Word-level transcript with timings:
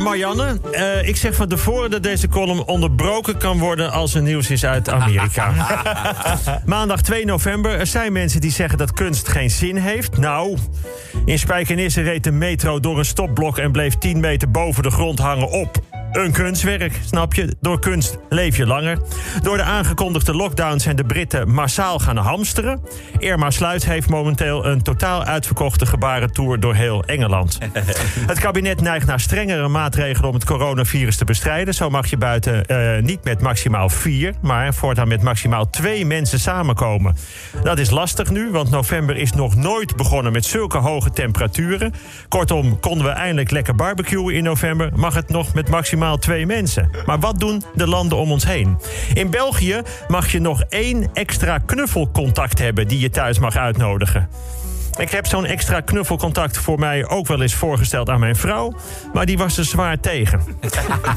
Marianne. 0.00 0.60
Eh, 0.72 1.08
ik 1.08 1.16
zeg 1.16 1.34
van 1.34 1.48
tevoren 1.48 1.90
dat 1.90 2.02
deze 2.02 2.28
column 2.28 2.64
onderbroken 2.66 3.38
kan 3.38 3.58
worden 3.58 3.92
als 3.92 4.14
er 4.14 4.22
nieuws 4.22 4.50
is 4.50 4.64
uit 4.64 4.88
Amerika. 4.88 5.52
Maandag 6.64 7.02
2 7.02 7.24
november. 7.24 7.78
Er 7.78 7.86
zijn 7.86 8.12
mensen 8.12 8.40
die 8.40 8.50
zeggen 8.50 8.78
dat 8.78 8.92
kunst 8.92 9.28
geen 9.28 9.50
zin 9.50 9.76
heeft. 9.76 10.18
Nou, 10.18 10.56
in 11.24 11.38
Spijkenisse 11.38 12.02
reed 12.02 12.24
de 12.24 12.32
metro 12.32 12.80
door 12.80 12.98
een 12.98 13.04
stopblok 13.04 13.58
en 13.58 13.72
bleef 13.72 13.98
10 13.98 14.20
meter 14.20 14.50
boven 14.50 14.82
de 14.82 14.90
grond 14.90 15.18
hangen 15.18 15.50
op 15.50 15.89
een 16.12 16.32
kunstwerk, 16.32 16.98
snap 17.04 17.34
je? 17.34 17.56
Door 17.60 17.78
kunst 17.78 18.18
leef 18.28 18.56
je 18.56 18.66
langer. 18.66 18.98
Door 19.42 19.56
de 19.56 19.62
aangekondigde 19.62 20.34
lockdown 20.34 20.78
zijn 20.78 20.96
de 20.96 21.04
Britten 21.04 21.50
massaal 21.52 21.98
gaan 21.98 22.16
hamsteren. 22.16 22.80
Irma 23.18 23.50
Sluit 23.50 23.84
heeft 23.84 24.08
momenteel 24.08 24.66
een 24.66 24.82
totaal 24.82 25.24
uitverkochte 25.24 25.86
gebarentour 25.86 26.60
door 26.60 26.74
heel 26.74 27.04
Engeland. 27.04 27.58
het 28.32 28.38
kabinet 28.38 28.80
neigt 28.80 29.06
naar 29.06 29.20
strengere 29.20 29.68
maatregelen 29.68 30.28
om 30.28 30.34
het 30.34 30.44
coronavirus 30.44 31.16
te 31.16 31.24
bestrijden. 31.24 31.74
Zo 31.74 31.90
mag 31.90 32.06
je 32.06 32.16
buiten 32.16 32.64
uh, 32.66 33.02
niet 33.02 33.24
met 33.24 33.40
maximaal 33.40 33.88
vier, 33.88 34.34
maar 34.42 34.74
voortaan 34.74 35.08
met 35.08 35.22
maximaal 35.22 35.70
twee 35.70 36.06
mensen 36.06 36.40
samenkomen. 36.40 37.16
Dat 37.62 37.78
is 37.78 37.90
lastig 37.90 38.30
nu, 38.30 38.50
want 38.50 38.70
november 38.70 39.16
is 39.16 39.32
nog 39.32 39.54
nooit 39.54 39.96
begonnen 39.96 40.32
met 40.32 40.44
zulke 40.44 40.78
hoge 40.78 41.10
temperaturen. 41.10 41.92
Kortom, 42.28 42.80
konden 42.80 43.06
we 43.06 43.12
eindelijk 43.12 43.50
lekker 43.50 43.74
barbecuen 43.74 44.34
in 44.34 44.44
november, 44.44 44.90
mag 44.94 45.14
het 45.14 45.28
nog 45.28 45.54
met 45.54 45.68
maximaal 45.68 45.98
twee 46.18 46.46
mensen. 46.46 46.90
Maar 47.06 47.18
wat 47.18 47.40
doen 47.40 47.62
de 47.74 47.86
landen 47.86 48.18
om 48.18 48.30
ons 48.32 48.46
heen? 48.46 48.78
In 49.14 49.30
België 49.30 49.82
mag 50.08 50.32
je 50.32 50.40
nog 50.40 50.62
één 50.68 51.10
extra 51.12 51.58
knuffelcontact 51.58 52.58
hebben 52.58 52.88
die 52.88 52.98
je 52.98 53.10
thuis 53.10 53.38
mag 53.38 53.56
uitnodigen. 53.56 54.28
Ik 54.98 55.10
heb 55.10 55.26
zo'n 55.26 55.44
extra 55.44 55.80
knuffelcontact 55.80 56.58
voor 56.58 56.78
mij 56.78 57.08
ook 57.08 57.26
wel 57.26 57.42
eens 57.42 57.54
voorgesteld 57.54 58.08
aan 58.08 58.20
mijn 58.20 58.36
vrouw. 58.36 58.74
Maar 59.12 59.26
die 59.26 59.38
was 59.38 59.58
er 59.58 59.64
zwaar 59.64 60.00
tegen. 60.00 60.42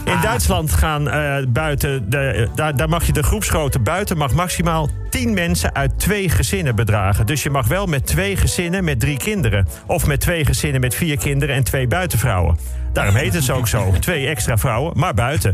In 0.05 0.21
Duitsland 0.21 0.73
gaan 0.73 1.07
uh, 1.07 1.35
buiten. 1.47 2.09
De, 2.09 2.49
daar, 2.55 2.75
daar 2.75 2.89
mag 2.89 3.05
je 3.05 3.13
de 3.13 3.23
groepsgrootte 3.23 3.79
buiten 3.79 4.17
mag 4.17 4.33
maximaal 4.33 4.89
10 5.13 5.33
mensen 5.33 5.75
uit 5.75 5.99
twee 5.99 6.29
gezinnen 6.29 6.75
bedragen. 6.75 7.25
Dus 7.25 7.43
je 7.43 7.49
mag 7.49 7.67
wel 7.67 7.85
met 7.85 8.05
twee 8.05 8.37
gezinnen 8.37 8.83
met 8.83 8.99
drie 8.99 9.17
kinderen. 9.17 9.67
Of 9.87 10.07
met 10.07 10.19
twee 10.19 10.45
gezinnen 10.45 10.81
met 10.81 10.95
vier 10.95 11.17
kinderen 11.17 11.55
en 11.55 11.63
twee 11.63 11.87
buitenvrouwen. 11.87 12.57
Daarom 12.93 13.15
heet 13.15 13.33
het 13.33 13.49
ook 13.49 13.67
zo. 13.67 13.93
Twee 13.99 14.27
extra 14.27 14.57
vrouwen, 14.57 14.93
maar 14.95 15.13
buiten. 15.13 15.51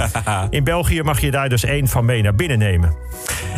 In 0.49 0.63
België 0.63 1.01
mag 1.01 1.21
je 1.21 1.31
daar 1.31 1.49
dus 1.49 1.63
één 1.63 1.87
van 1.87 2.05
mee 2.05 2.21
naar 2.21 2.35
binnen 2.35 2.57
nemen. 2.57 2.93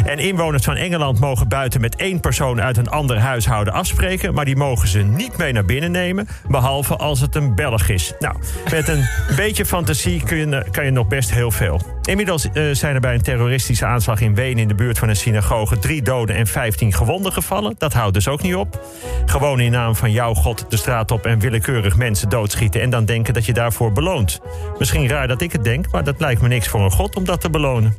En 0.05 0.19
inwoners 0.19 0.63
van 0.63 0.75
Engeland 0.75 1.19
mogen 1.19 1.47
buiten 1.47 1.81
met 1.81 1.95
één 1.95 2.19
persoon 2.19 2.61
uit 2.61 2.77
een 2.77 2.89
ander 2.89 3.19
huishouden 3.19 3.73
afspreken. 3.73 4.33
Maar 4.33 4.45
die 4.45 4.55
mogen 4.55 4.87
ze 4.87 4.99
niet 4.99 5.37
mee 5.37 5.53
naar 5.53 5.65
binnen 5.65 5.91
nemen. 5.91 6.27
Behalve 6.47 6.95
als 6.95 7.19
het 7.19 7.35
een 7.35 7.55
Belg 7.55 7.89
is. 7.89 8.13
Nou, 8.19 8.35
met 8.71 8.87
een 8.87 9.07
beetje 9.35 9.65
fantasie 9.65 10.23
kun 10.23 10.37
je, 10.37 10.65
kan 10.71 10.85
je 10.85 10.91
nog 10.91 11.07
best 11.07 11.31
heel 11.31 11.51
veel. 11.51 11.81
Inmiddels 12.01 12.47
uh, 12.53 12.73
zijn 12.73 12.95
er 12.95 13.01
bij 13.01 13.13
een 13.13 13.21
terroristische 13.21 13.85
aanslag 13.85 14.21
in 14.21 14.35
Wenen 14.35 14.61
in 14.61 14.67
de 14.67 14.75
buurt 14.75 14.99
van 14.99 15.09
een 15.09 15.15
synagoge 15.15 15.79
drie 15.79 16.01
doden 16.01 16.35
en 16.35 16.47
15 16.47 16.93
gewonden 16.93 17.33
gevallen. 17.33 17.75
Dat 17.77 17.93
houdt 17.93 18.13
dus 18.13 18.27
ook 18.27 18.41
niet 18.41 18.55
op. 18.55 18.85
Gewoon 19.25 19.59
in 19.59 19.71
naam 19.71 19.95
van 19.95 20.11
jouw 20.11 20.33
God 20.33 20.65
de 20.69 20.77
straat 20.77 21.11
op 21.11 21.25
en 21.25 21.39
willekeurig 21.39 21.97
mensen 21.97 22.29
doodschieten 22.29 22.81
en 22.81 22.89
dan 22.89 23.05
denken 23.05 23.33
dat 23.33 23.45
je 23.45 23.53
daarvoor 23.53 23.91
beloont. 23.91 24.39
Misschien 24.77 25.07
raar 25.07 25.27
dat 25.27 25.41
ik 25.41 25.51
het 25.51 25.63
denk, 25.63 25.91
maar 25.91 26.03
dat 26.03 26.19
lijkt 26.19 26.41
me 26.41 26.47
niks 26.47 26.67
voor 26.67 26.81
een 26.81 26.91
God 26.91 27.15
om 27.15 27.25
dat 27.25 27.41
te 27.41 27.49
belonen. 27.49 27.97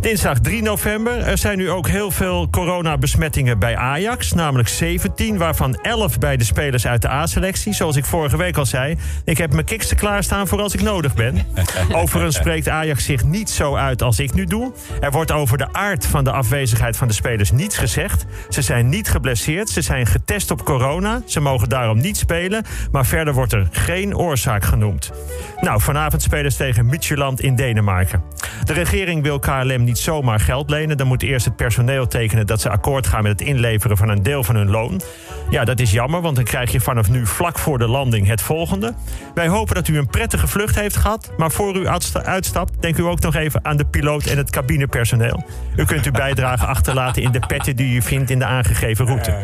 Dinsdag 0.00 0.38
3 0.38 0.62
november. 0.62 1.18
Er 1.18 1.38
zijn 1.38 1.58
nu 1.58 1.70
ook 1.70 1.88
heel 1.88 2.10
veel 2.10 2.50
coronabesmettingen 2.50 3.58
bij 3.58 3.76
Ajax. 3.76 4.32
Namelijk 4.32 4.68
17, 4.68 5.38
waarvan 5.38 5.74
11 5.74 6.18
bij 6.18 6.36
de 6.36 6.44
spelers 6.44 6.86
uit 6.86 7.02
de 7.02 7.10
A-selectie. 7.10 7.74
Zoals 7.74 7.96
ik 7.96 8.04
vorige 8.04 8.36
week 8.36 8.56
al 8.56 8.66
zei. 8.66 8.96
Ik 9.24 9.38
heb 9.38 9.52
mijn 9.52 9.64
kiksten 9.64 9.96
klaarstaan 9.96 10.48
voor 10.48 10.60
als 10.60 10.74
ik 10.74 10.82
nodig 10.82 11.14
ben. 11.14 11.46
Overigens 11.92 12.36
spreekt 12.36 12.68
Ajax 12.68 13.04
zich 13.04 13.24
niet 13.24 13.50
zo 13.50 13.74
uit 13.74 14.02
als 14.02 14.18
ik 14.18 14.34
nu 14.34 14.44
doe. 14.44 14.72
Er 15.00 15.10
wordt 15.10 15.32
over 15.32 15.58
de 15.58 15.72
aard 15.72 16.06
van 16.06 16.24
de 16.24 16.32
afwezigheid 16.32 16.96
van 16.96 17.08
de 17.08 17.14
spelers 17.14 17.50
niets 17.50 17.76
gezegd. 17.76 18.24
Ze 18.48 18.62
zijn 18.62 18.88
niet 18.88 19.08
geblesseerd. 19.08 19.68
Ze 19.68 19.80
zijn 19.80 20.06
getest 20.06 20.50
op 20.50 20.64
corona. 20.64 21.22
Ze 21.26 21.40
mogen 21.40 21.68
daarom 21.68 22.00
niet 22.00 22.16
spelen. 22.16 22.64
Maar 22.90 23.06
verder 23.06 23.34
wordt 23.34 23.52
er 23.52 23.68
geen 23.70 24.16
oorzaak 24.16 24.64
genoemd. 24.64 25.12
Nou, 25.60 25.80
vanavond 25.80 26.22
spelen 26.22 26.50
ze 26.50 26.58
tegen 26.58 26.86
Midtjylland 26.86 27.40
in 27.40 27.56
Denemarken. 27.56 28.22
De 28.64 28.72
regering 28.72 29.22
wil 29.22 29.38
KLM 29.38 29.84
niet 29.84 29.95
zomaar 29.98 30.40
geld 30.40 30.70
lenen. 30.70 30.96
Dan 30.96 31.06
moet 31.06 31.22
eerst 31.22 31.44
het 31.44 31.56
personeel 31.56 32.06
tekenen 32.06 32.46
dat 32.46 32.60
ze 32.60 32.70
akkoord 32.70 33.06
gaan 33.06 33.22
met 33.22 33.38
het 33.38 33.48
inleveren 33.48 33.96
van 33.96 34.08
een 34.08 34.22
deel 34.22 34.44
van 34.44 34.56
hun 34.56 34.70
loon. 34.70 35.00
Ja, 35.50 35.64
dat 35.64 35.80
is 35.80 35.90
jammer, 35.90 36.20
want 36.20 36.36
dan 36.36 36.44
krijg 36.44 36.72
je 36.72 36.80
vanaf 36.80 37.10
nu 37.10 37.26
vlak 37.26 37.58
voor 37.58 37.78
de 37.78 37.88
landing 37.88 38.26
het 38.26 38.42
volgende. 38.42 38.94
Wij 39.34 39.48
hopen 39.48 39.74
dat 39.74 39.88
u 39.88 39.98
een 39.98 40.06
prettige 40.06 40.46
vlucht 40.46 40.74
heeft 40.74 40.96
gehad. 40.96 41.32
Maar 41.36 41.50
voor 41.50 41.76
u 41.76 41.86
uitstapt, 42.22 42.82
denk 42.82 42.98
u 42.98 43.02
ook 43.02 43.20
nog 43.20 43.34
even 43.34 43.64
aan 43.64 43.76
de 43.76 43.86
piloot 43.86 44.26
en 44.26 44.36
het 44.36 44.50
cabinepersoneel. 44.50 45.44
U 45.76 45.84
kunt 45.84 46.06
uw 46.06 46.12
bijdrage 46.12 46.66
achterlaten 46.76 47.22
in 47.22 47.32
de 47.32 47.40
petten 47.46 47.76
die 47.76 47.96
u 47.96 48.02
vindt 48.02 48.30
in 48.30 48.38
de 48.38 48.44
aangegeven 48.44 49.06
route. 49.06 49.34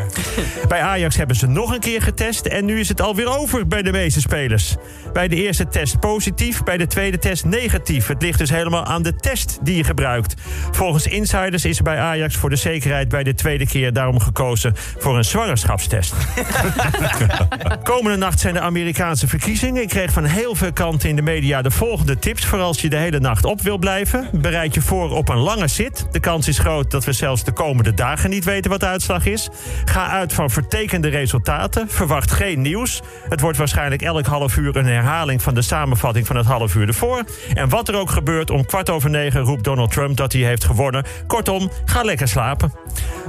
Bij 0.69 0.81
Ajax 0.81 1.17
hebben 1.17 1.37
ze 1.37 1.47
nog 1.47 1.73
een 1.75 1.81
keer 1.81 2.03
getest 2.03 2.47
en 2.47 2.65
nu 2.65 2.81
is 2.81 2.89
het 2.89 3.01
alweer 3.01 3.39
over 3.39 3.67
bij 3.67 3.83
de 3.83 3.93
meeste 3.93 4.21
spelers. 4.21 4.77
Bij 5.13 5.29
de 5.29 5.37
eerste 5.37 5.69
test 5.69 6.01
positief, 6.01 6.63
bij 6.63 6.77
de 6.77 6.87
tweede 6.87 7.19
test 7.19 7.45
negatief. 7.45 8.07
Het 8.07 8.23
ligt 8.23 8.39
dus 8.39 8.51
helemaal 8.51 8.85
aan 8.85 9.03
de 9.03 9.17
test 9.17 9.59
die 9.63 9.77
je 9.77 9.85
gebruikt. 9.85 10.32
Volgens 10.71 11.07
insiders 11.07 11.65
is 11.65 11.83
bij 11.83 11.99
Ajax 11.99 12.37
voor 12.37 12.51
de 12.51 12.57
zekerheid 12.57 13.09
bij 13.09 13.23
de 13.23 13.35
tweede 13.35 13.67
keer 13.67 13.93
daarom 13.93 14.21
gekozen 14.21 14.75
voor 14.99 15.17
een 15.17 15.25
zwangerschapstest. 15.25 16.15
Komende 17.83 18.19
nacht 18.19 18.41
zijn 18.41 18.55
de 18.55 18.61
Amerikaanse 18.61 19.29
verkiezingen. 19.29 19.83
Ik 19.83 19.89
kreeg 19.89 20.13
van 20.13 20.25
heel 20.25 20.55
veel 20.55 20.73
kanten 20.73 21.09
in 21.09 21.17
de 21.17 21.23
media 21.23 21.63
de 21.63 21.71
volgende 21.71 22.19
tips 22.19 22.47
voor 22.47 22.61
als 22.61 22.81
je 22.81 22.89
de 22.89 22.97
hele 22.97 23.21
nacht 23.21 23.45
op 23.45 23.61
wil 23.61 23.79
blijven. 23.79 24.29
Bereid 24.33 24.75
je 24.75 24.81
voor 24.81 25.11
op 25.11 25.29
een 25.29 25.37
lange 25.37 25.69
zit. 25.69 26.07
De 26.11 26.21
kans 26.21 26.49
is 26.49 26.59
groot 26.59 26.91
dat 26.91 27.05
we 27.05 27.13
zelfs 27.13 27.45
de 27.45 27.53
komende 27.53 27.95
dagen 27.95 28.31
niet 28.31 28.45
weten 28.45 28.71
wat 28.71 28.81
de 28.81 28.87
uitslag 28.87 29.27
is. 29.27 29.49
Ga 29.85 30.09
uit 30.09 30.33
van 30.33 30.51
vertekende 30.51 31.09
resultaten. 31.09 31.89
Verwacht 31.89 32.31
geen 32.31 32.61
nieuws. 32.61 33.03
Het 33.29 33.41
wordt 33.41 33.59
waarschijnlijk 33.59 34.03
elk 34.03 34.27
half 34.27 34.57
uur 34.57 34.77
een 34.77 34.87
herhaling 34.87 35.43
van 35.43 35.55
de 35.55 35.63
samenvatting 35.63 36.27
van 36.27 36.37
het 36.37 36.47
half 36.47 36.75
uur 36.75 36.89
ervoor. 36.89 37.25
En 37.55 37.69
wat 37.69 37.89
er 37.89 37.95
ook 37.95 38.11
gebeurt, 38.11 38.51
om 38.51 38.67
kwart 38.67 38.91
over 38.91 39.11
negen 39.11 39.41
roept 39.41 39.65
Donald 39.65 39.93
Trump 39.93 40.17
dat 40.23 40.33
hij 40.33 40.43
heeft 40.43 40.65
gewonnen. 40.65 41.05
Kortom, 41.27 41.71
ga 41.85 42.03
lekker 42.03 42.29
slapen. 42.29 42.73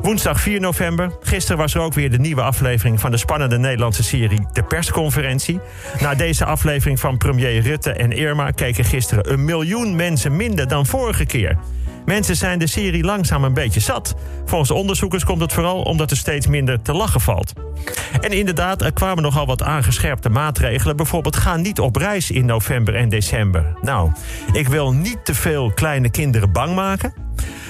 Woensdag 0.01 0.41
4 0.41 0.59
november. 0.59 1.11
Gisteren 1.21 1.57
was 1.57 1.73
er 1.73 1.81
ook 1.81 1.93
weer 1.93 2.11
de 2.11 2.19
nieuwe 2.19 2.41
aflevering 2.41 2.99
van 2.99 3.11
de 3.11 3.17
spannende 3.17 3.57
Nederlandse 3.57 4.03
serie 4.03 4.47
De 4.53 4.63
Persconferentie. 4.63 5.59
Na 5.99 6.15
deze 6.15 6.45
aflevering 6.45 6.99
van 6.99 7.17
premier 7.17 7.61
Rutte 7.61 7.91
en 7.91 8.11
Irma 8.11 8.51
keken 8.51 8.85
gisteren 8.85 9.31
een 9.31 9.45
miljoen 9.45 9.95
mensen 9.95 10.35
minder 10.35 10.67
dan 10.67 10.85
vorige 10.85 11.25
keer. 11.25 11.57
Mensen 12.06 12.36
zijn 12.36 12.59
de 12.59 12.68
serie 12.68 13.03
langzaam 13.03 13.44
een 13.44 13.53
beetje 13.53 13.80
zat. 13.80 14.16
Volgens 14.46 14.72
onderzoekers 14.72 15.24
komt 15.24 15.41
het 15.41 15.53
vooral 15.53 15.81
omdat 15.81 16.12
er 16.12 16.18
steeds 16.18 16.47
minder 16.47 16.81
te 16.81 16.94
lachen 16.94 17.22
valt. 17.22 17.53
En 18.22 18.31
inderdaad, 18.31 18.81
er 18.81 18.94
kwamen 18.94 19.24
nogal 19.24 19.46
wat 19.46 19.64
aangescherpte 19.64 20.30
maatregelen. 20.30 20.96
Bijvoorbeeld 20.96 21.36
ga 21.36 21.56
niet 21.56 21.80
op 21.80 21.96
reis 21.96 22.31
in 22.31 22.46
november 22.46 22.96
en 22.96 23.09
december. 23.09 23.78
Nou, 23.81 24.12
ik 24.52 24.68
wil 24.68 24.94
niet 24.94 25.25
te 25.25 25.36
veel 25.36 25.72
kleine 25.72 26.09
kinderen 26.09 26.52
bang 26.52 26.75
maken. 26.75 27.14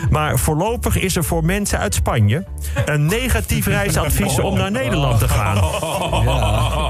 Maar 0.09 0.39
voorlopig 0.39 0.99
is 0.99 1.15
er 1.15 1.23
voor 1.23 1.45
mensen 1.45 1.79
uit 1.79 1.93
Spanje 1.93 2.43
een 2.85 3.05
negatief 3.05 3.65
reisadvies 3.67 4.39
om 4.39 4.57
naar 4.57 4.71
Nederland 4.71 5.19
te 5.19 5.27
gaan. 5.27 5.57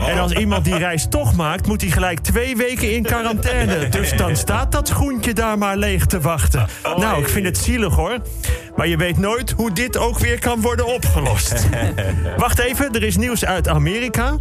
En 0.09 0.19
als 0.19 0.31
iemand 0.31 0.66
die 0.66 0.78
reis 0.78 1.07
toch 1.09 1.35
maakt, 1.35 1.68
moet 1.68 1.81
hij 1.81 1.91
gelijk 1.91 2.19
twee 2.19 2.56
weken 2.56 2.96
in 2.96 3.03
quarantaine. 3.03 3.90
Dus 3.90 4.18
dan 4.18 4.35
staat 4.35 4.72
dat 4.72 4.88
schoentje 4.88 5.34
daar 5.34 5.57
maar 5.57 5.78
leeg 5.78 6.06
te 6.06 6.19
wachten. 6.19 6.68
Nou, 6.97 7.22
ik 7.22 7.29
vind 7.29 7.46
het 7.46 7.57
zielig 7.57 7.96
hoor. 7.96 8.18
Maar 8.75 8.88
je 8.88 8.97
weet 8.97 9.17
nooit 9.17 9.51
hoe 9.51 9.72
dit 9.72 9.97
ook 9.97 10.19
weer 10.19 10.39
kan 10.39 10.61
worden 10.61 10.85
opgelost. 10.85 11.67
Wacht 12.38 12.59
even, 12.59 12.94
er 12.94 13.03
is 13.03 13.17
nieuws 13.17 13.45
uit 13.45 13.67
Amerika. 13.67 14.38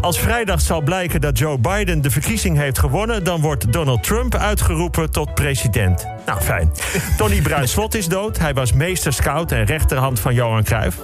Als 0.00 0.18
vrijdag 0.18 0.60
zal 0.60 0.80
blijken 0.80 1.20
dat 1.20 1.38
Joe 1.38 1.58
Biden 1.58 2.02
de 2.02 2.10
verkiezing 2.10 2.56
heeft 2.56 2.78
gewonnen... 2.78 3.24
dan 3.24 3.40
wordt 3.40 3.72
Donald 3.72 4.02
Trump 4.02 4.34
uitgeroepen 4.34 5.10
tot 5.10 5.34
president. 5.34 6.06
Nou, 6.26 6.40
fijn. 6.40 6.72
Tony 7.16 7.42
Bruin-Slot 7.42 7.94
is 7.94 8.06
dood. 8.06 8.38
Hij 8.38 8.54
was 8.54 8.72
meester 8.72 9.12
scout 9.12 9.52
en 9.52 9.64
rechterhand 9.64 10.20
van 10.20 10.34
Johan 10.34 10.62
Cruijff. 10.62 10.96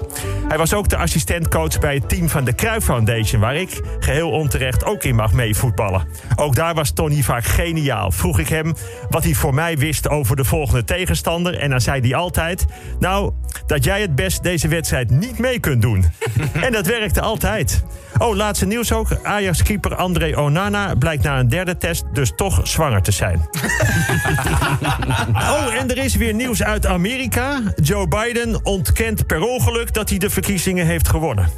Hij 0.51 0.59
was 0.59 0.75
ook 0.75 0.89
de 0.89 0.97
assistentcoach 0.97 1.79
bij 1.79 1.95
het 1.95 2.09
team 2.09 2.29
van 2.29 2.45
de 2.45 2.55
Cruijff 2.55 2.87
Foundation... 2.87 3.41
waar 3.41 3.57
ik, 3.57 3.81
geheel 3.99 4.31
onterecht, 4.31 4.85
ook 4.85 5.03
in 5.05 5.15
mag 5.15 5.33
meevoetballen. 5.33 6.09
Ook 6.37 6.55
daar 6.55 6.75
was 6.75 6.91
Tony 6.91 7.23
vaak 7.23 7.45
geniaal. 7.45 8.11
Vroeg 8.11 8.39
ik 8.39 8.49
hem 8.49 8.75
wat 9.09 9.25
hij 9.25 9.35
voor 9.35 9.55
mij 9.55 9.79
wist 9.79 10.09
over 10.09 10.37
de 10.37 10.45
volgende 10.45 10.85
tegenstander... 10.85 11.59
en 11.59 11.71
dan 11.71 11.81
zei 11.81 12.01
hij 12.01 12.15
altijd... 12.15 12.67
nou, 12.99 13.33
dat 13.67 13.85
jij 13.85 14.01
het 14.01 14.15
best 14.15 14.43
deze 14.43 14.69
wedstrijd 14.69 15.11
niet 15.11 15.39
mee 15.39 15.61
kunt 15.61 15.83
doen. 15.83 16.05
en 16.67 16.73
dat 16.73 16.87
werkte 16.87 17.21
altijd. 17.21 17.83
Oh, 18.19 18.37
laatste 18.37 18.67
nieuws 18.67 18.93
ook. 18.93 19.09
Ajax-keeper 19.23 19.95
André 19.95 20.37
Onana 20.37 20.95
blijkt 20.95 21.23
na 21.23 21.39
een 21.39 21.49
derde 21.49 21.77
test 21.77 22.05
dus 22.13 22.33
toch 22.37 22.61
zwanger 22.63 23.03
te 23.03 23.13
zijn. 23.13 23.39
oh, 25.35 25.75
en 25.75 25.91
er 25.91 25.99
is 25.99 26.15
weer 26.15 26.35
nieuws 26.35 26.63
uit 26.63 26.87
Amerika. 26.87 27.61
Joe 27.83 28.09
Biden 28.09 28.65
ontkent 28.65 29.27
per 29.27 29.43
ongeluk 29.43 29.95
dat 29.95 30.09
hij 30.09 30.19
de 30.19 30.31
verkiezingen 30.31 30.87
heeft 30.87 31.09
gewonnen. 31.09 31.49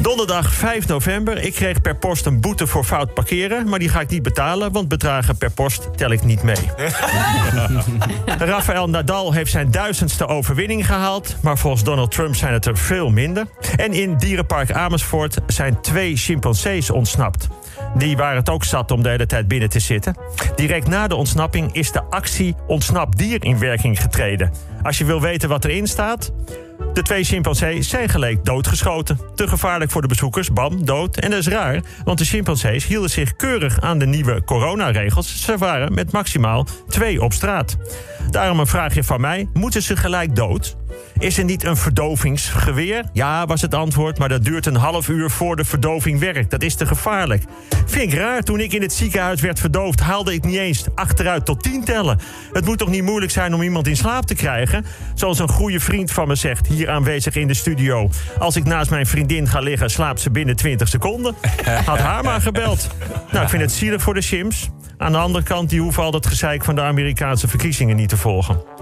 Donderdag 0.00 0.52
5 0.52 0.86
november. 0.86 1.38
Ik 1.42 1.54
kreeg 1.54 1.80
per 1.80 1.96
post 1.96 2.26
een 2.26 2.40
boete 2.40 2.66
voor 2.66 2.84
fout 2.84 3.14
parkeren. 3.14 3.68
Maar 3.68 3.78
die 3.78 3.88
ga 3.88 4.00
ik 4.00 4.10
niet 4.10 4.22
betalen, 4.22 4.72
want 4.72 4.88
bedragen 4.88 5.36
per 5.36 5.50
post 5.50 5.88
tel 5.96 6.10
ik 6.10 6.24
niet 6.24 6.42
mee. 6.42 6.70
Rafael 8.38 8.88
Nadal 8.88 9.32
heeft 9.32 9.50
zijn 9.50 9.70
duizendste 9.70 10.26
overwinning 10.26 10.86
gehaald. 10.86 11.36
Maar 11.42 11.58
volgens 11.58 11.84
Donald 11.84 12.10
Trump 12.10 12.34
zijn 12.34 12.52
het 12.52 12.66
er 12.66 12.76
veel 12.76 13.10
minder. 13.10 13.46
En 13.76 13.92
in 13.92 14.16
Dierenpark 14.16 14.72
Amersfoort 14.72 15.38
zijn 15.46 15.80
twee 15.80 16.16
chimpansees 16.16 16.90
ontsnapt. 16.90 17.48
Die 17.98 18.16
waren 18.16 18.36
het 18.36 18.50
ook 18.50 18.64
zat 18.64 18.90
om 18.90 19.02
de 19.02 19.08
hele 19.08 19.26
tijd 19.26 19.48
binnen 19.48 19.68
te 19.68 19.78
zitten. 19.78 20.16
Direct 20.54 20.88
na 20.88 21.06
de 21.06 21.14
ontsnapping 21.14 21.72
is 21.72 21.92
de 21.92 22.02
actie 22.02 22.54
Ontsnap 22.66 23.16
Dier 23.16 23.44
in 23.44 23.58
werking 23.58 24.00
getreden. 24.00 24.52
Als 24.82 24.98
je 24.98 25.04
wil 25.04 25.20
weten 25.20 25.48
wat 25.48 25.64
erin 25.64 25.86
staat. 25.86 26.32
De 26.92 27.02
twee 27.02 27.24
chimpansees 27.24 27.88
zijn 27.88 28.08
gelijk 28.08 28.44
doodgeschoten. 28.44 29.20
Te 29.34 29.48
gevaarlijk 29.48 29.90
voor 29.90 30.02
de 30.02 30.08
bezoekers, 30.08 30.52
bam, 30.52 30.84
dood. 30.84 31.16
En 31.16 31.30
dat 31.30 31.38
is 31.38 31.48
raar, 31.48 31.80
want 32.04 32.18
de 32.18 32.24
chimpansees 32.24 32.86
hielden 32.86 33.10
zich 33.10 33.36
keurig 33.36 33.80
aan 33.80 33.98
de 33.98 34.06
nieuwe 34.06 34.44
coronaregels. 34.44 35.42
Ze 35.42 35.58
waren 35.58 35.94
met 35.94 36.12
maximaal 36.12 36.66
twee 36.88 37.22
op 37.22 37.32
straat. 37.32 37.76
Daarom 38.30 38.60
een 38.60 38.66
vraagje 38.66 39.04
van 39.04 39.20
mij: 39.20 39.48
moeten 39.52 39.82
ze 39.82 39.96
gelijk 39.96 40.36
dood? 40.36 40.76
Is 41.18 41.38
er 41.38 41.44
niet 41.44 41.64
een 41.64 41.76
verdovingsgeweer? 41.76 43.04
Ja, 43.12 43.46
was 43.46 43.62
het 43.62 43.74
antwoord, 43.74 44.18
maar 44.18 44.28
dat 44.28 44.44
duurt 44.44 44.66
een 44.66 44.76
half 44.76 45.08
uur 45.08 45.30
voor 45.30 45.56
de 45.56 45.64
verdoving 45.64 46.20
werkt. 46.20 46.50
Dat 46.50 46.62
is 46.62 46.74
te 46.74 46.86
gevaarlijk. 46.86 47.42
Vind 47.86 48.12
ik 48.12 48.18
raar, 48.18 48.42
toen 48.42 48.60
ik 48.60 48.72
in 48.72 48.82
het 48.82 48.92
ziekenhuis 48.92 49.40
werd 49.40 49.60
verdoofd, 49.60 50.00
haalde 50.00 50.32
ik 50.32 50.44
niet 50.44 50.56
eens 50.56 50.84
achteruit 50.94 51.44
tot 51.44 51.62
tien 51.62 51.84
tellen. 51.84 52.18
Het 52.52 52.64
moet 52.64 52.78
toch 52.78 52.88
niet 52.88 53.02
moeilijk 53.02 53.32
zijn 53.32 53.54
om 53.54 53.62
iemand 53.62 53.86
in 53.86 53.96
slaap 53.96 54.26
te 54.26 54.34
krijgen? 54.34 54.84
Zoals 55.14 55.38
een 55.38 55.48
goede 55.48 55.80
vriend 55.80 56.10
van 56.10 56.28
me 56.28 56.34
zegt, 56.34 56.66
hier 56.66 56.90
aanwezig 56.90 57.34
in 57.34 57.46
de 57.46 57.54
studio. 57.54 58.10
Als 58.38 58.56
ik 58.56 58.64
naast 58.64 58.90
mijn 58.90 59.06
vriendin 59.06 59.48
ga 59.48 59.60
liggen, 59.60 59.90
slaapt 59.90 60.20
ze 60.20 60.30
binnen 60.30 60.56
20 60.56 60.88
seconden. 60.88 61.34
Had 61.84 61.98
haar 61.98 62.24
maar 62.24 62.40
gebeld. 62.40 62.88
Nou, 63.30 63.42
ik 63.44 63.50
vind 63.50 63.62
het 63.62 63.72
zielig 63.72 64.02
voor 64.02 64.14
de 64.14 64.22
Sims. 64.22 64.70
Aan 64.98 65.12
de 65.12 65.18
andere 65.18 65.44
kant, 65.44 65.70
die 65.70 65.80
hoeven 65.80 66.02
al 66.02 66.10
dat 66.10 66.26
gezeik 66.26 66.64
van 66.64 66.74
de 66.74 66.82
Amerikaanse 66.82 67.48
verkiezingen 67.48 67.96
niet 67.96 68.08
te 68.08 68.16
volgen. 68.16 68.75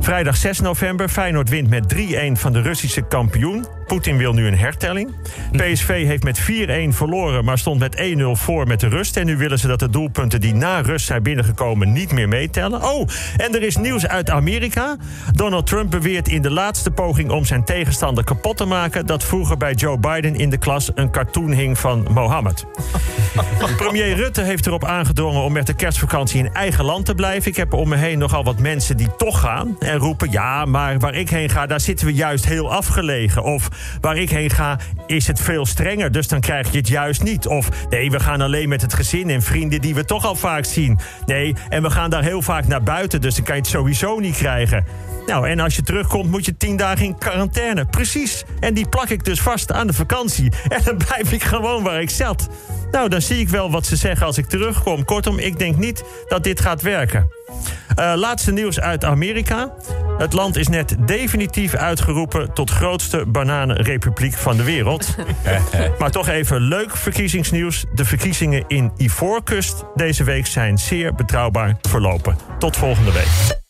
Vrijdag 0.00 0.36
6 0.36 0.60
november. 0.60 1.08
Feyenoord 1.08 1.48
wint 1.48 1.68
met 1.68 1.94
3-1 1.94 1.98
van 2.32 2.52
de 2.52 2.60
Russische 2.60 3.02
kampioen. 3.02 3.66
Poetin 3.86 4.16
wil 4.16 4.32
nu 4.32 4.46
een 4.46 4.58
hertelling. 4.58 5.10
PSV 5.52 6.06
heeft 6.06 6.22
met 6.22 6.40
4-1 6.40 6.44
verloren, 6.88 7.44
maar 7.44 7.58
stond 7.58 7.78
met 7.78 7.96
1-0 8.16 8.22
voor 8.32 8.66
met 8.66 8.80
de 8.80 8.88
rust. 8.88 9.16
En 9.16 9.26
nu 9.26 9.36
willen 9.36 9.58
ze 9.58 9.66
dat 9.66 9.78
de 9.78 9.90
doelpunten 9.90 10.40
die 10.40 10.54
na 10.54 10.80
rust 10.80 11.06
zijn 11.06 11.22
binnengekomen 11.22 11.92
niet 11.92 12.12
meer 12.12 12.28
meetellen. 12.28 12.82
Oh, 12.82 13.08
en 13.36 13.54
er 13.54 13.62
is 13.62 13.76
nieuws 13.76 14.06
uit 14.06 14.30
Amerika. 14.30 14.96
Donald 15.32 15.66
Trump 15.66 15.90
beweert 15.90 16.28
in 16.28 16.42
de 16.42 16.50
laatste 16.50 16.90
poging 16.90 17.30
om 17.30 17.44
zijn 17.44 17.64
tegenstander 17.64 18.24
kapot 18.24 18.56
te 18.56 18.64
maken... 18.64 19.06
dat 19.06 19.24
vroeger 19.24 19.56
bij 19.56 19.72
Joe 19.74 19.98
Biden 19.98 20.36
in 20.36 20.50
de 20.50 20.58
klas 20.58 20.90
een 20.94 21.10
cartoon 21.10 21.52
hing 21.52 21.78
van 21.78 22.06
Mohammed. 22.10 22.64
Premier 23.76 24.14
Rutte 24.14 24.42
heeft 24.42 24.66
erop 24.66 24.84
aangedrongen 24.84 25.42
om 25.42 25.52
met 25.52 25.66
de 25.66 25.74
kerstvakantie 25.74 26.38
in 26.38 26.52
eigen 26.52 26.84
land 26.84 27.06
te 27.06 27.14
blijven. 27.14 27.50
Ik 27.50 27.56
heb 27.56 27.72
om 27.72 27.88
me 27.88 27.96
heen 27.96 28.18
nogal 28.18 28.44
wat 28.44 28.58
mensen 28.58 28.96
die 28.96 29.16
toch 29.16 29.40
gaan 29.40 29.76
en 29.78 29.96
roepen... 29.96 30.30
ja, 30.30 30.64
maar 30.64 30.98
waar 30.98 31.14
ik 31.14 31.30
heen 31.30 31.48
ga, 31.48 31.66
daar 31.66 31.80
zitten 31.80 32.06
we 32.06 32.14
juist 32.14 32.46
heel 32.46 32.72
afgelegen. 32.72 33.42
Of 33.42 33.68
waar 34.00 34.16
ik 34.16 34.30
heen 34.30 34.50
ga, 34.50 34.78
is 35.06 35.26
het 35.26 35.40
veel 35.40 35.66
strenger, 35.66 36.12
dus 36.12 36.28
dan 36.28 36.40
krijg 36.40 36.70
je 36.70 36.78
het 36.78 36.88
juist 36.88 37.22
niet. 37.22 37.46
Of 37.46 37.68
nee, 37.90 38.10
we 38.10 38.20
gaan 38.20 38.40
alleen 38.40 38.68
met 38.68 38.82
het 38.82 38.94
gezin 38.94 39.30
en 39.30 39.42
vrienden 39.42 39.80
die 39.80 39.94
we 39.94 40.04
toch 40.04 40.24
al 40.24 40.34
vaak 40.34 40.64
zien. 40.64 40.98
Nee, 41.26 41.54
en 41.68 41.82
we 41.82 41.90
gaan 41.90 42.10
daar 42.10 42.22
heel 42.22 42.42
vaak 42.42 42.66
naar 42.66 42.82
buiten, 42.82 43.20
dus 43.20 43.34
dan 43.34 43.44
kan 43.44 43.54
je 43.54 43.60
het 43.60 43.70
sowieso 43.70 44.18
niet 44.18 44.36
krijgen. 44.36 44.84
Nou, 45.26 45.48
en 45.48 45.60
als 45.60 45.76
je 45.76 45.82
terugkomt 45.82 46.30
moet 46.30 46.44
je 46.44 46.56
tien 46.56 46.76
dagen 46.76 47.04
in 47.04 47.18
quarantaine. 47.18 47.86
Precies. 47.86 48.44
En 48.60 48.74
die 48.74 48.88
plak 48.88 49.08
ik 49.08 49.24
dus 49.24 49.40
vast 49.40 49.72
aan 49.72 49.86
de 49.86 49.92
vakantie. 49.92 50.52
En 50.68 50.80
dan 50.84 50.96
blijf 50.96 51.32
ik 51.32 51.42
gewoon 51.42 51.82
waar 51.82 52.00
ik 52.00 52.10
zat. 52.10 52.48
Nou, 52.90 53.08
dan 53.08 53.22
zie 53.22 53.38
ik 53.38 53.48
wel 53.48 53.70
wat 53.70 53.86
ze 53.86 53.96
zeggen 53.96 54.26
als 54.26 54.38
ik 54.38 54.46
terugkom. 54.46 55.04
Kortom, 55.04 55.38
ik 55.38 55.58
denk 55.58 55.76
niet 55.76 56.04
dat 56.28 56.44
dit 56.44 56.60
gaat 56.60 56.82
werken. 56.82 57.28
Uh, 57.98 58.12
laatste 58.16 58.52
nieuws 58.52 58.80
uit 58.80 59.04
Amerika. 59.04 59.72
Het 60.18 60.32
land 60.32 60.56
is 60.56 60.68
net 60.68 60.96
definitief 61.06 61.74
uitgeroepen 61.74 62.52
tot 62.52 62.70
grootste 62.70 63.24
bananenrepubliek 63.26 64.34
van 64.34 64.56
de 64.56 64.62
wereld. 64.62 65.14
maar 65.98 66.10
toch 66.10 66.28
even 66.28 66.60
leuk 66.60 66.96
verkiezingsnieuws. 66.96 67.84
De 67.94 68.04
verkiezingen 68.04 68.64
in 68.68 68.92
Ivoorkust 68.96 69.84
deze 69.94 70.24
week 70.24 70.46
zijn 70.46 70.78
zeer 70.78 71.14
betrouwbaar 71.14 71.76
verlopen. 71.82 72.38
Tot 72.58 72.76
volgende 72.76 73.12
week. 73.12 73.63